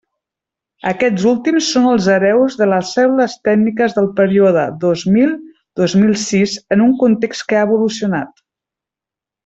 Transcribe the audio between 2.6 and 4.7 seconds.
de les cèl·lules tècniques del període